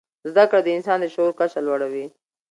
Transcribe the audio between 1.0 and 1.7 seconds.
د شعور کچه